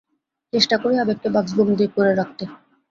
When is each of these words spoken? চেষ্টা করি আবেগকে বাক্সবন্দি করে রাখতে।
চেষ্টা 0.53 0.75
করি 0.81 0.95
আবেগকে 0.97 1.29
বাক্সবন্দি 1.35 1.85
করে 1.95 2.11
রাখতে। 2.15 2.43